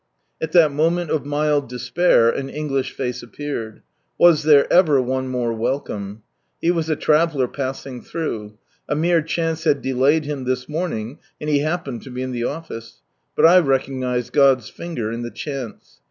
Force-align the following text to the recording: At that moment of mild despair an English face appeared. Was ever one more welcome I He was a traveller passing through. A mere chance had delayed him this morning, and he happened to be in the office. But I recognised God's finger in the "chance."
At 0.41 0.51
that 0.53 0.71
moment 0.71 1.11
of 1.11 1.27
mild 1.27 1.69
despair 1.69 2.27
an 2.31 2.49
English 2.49 2.91
face 2.91 3.21
appeared. 3.21 3.83
Was 4.17 4.47
ever 4.47 4.99
one 4.99 5.27
more 5.27 5.53
welcome 5.53 6.23
I 6.23 6.25
He 6.61 6.71
was 6.71 6.89
a 6.89 6.95
traveller 6.95 7.47
passing 7.47 8.01
through. 8.01 8.57
A 8.89 8.95
mere 8.95 9.21
chance 9.21 9.63
had 9.65 9.79
delayed 9.83 10.25
him 10.25 10.45
this 10.45 10.67
morning, 10.67 11.19
and 11.39 11.51
he 11.51 11.59
happened 11.59 12.01
to 12.01 12.09
be 12.09 12.23
in 12.23 12.31
the 12.31 12.45
office. 12.45 13.03
But 13.35 13.45
I 13.45 13.59
recognised 13.59 14.33
God's 14.33 14.71
finger 14.71 15.11
in 15.11 15.21
the 15.21 15.29
"chance." 15.29 15.99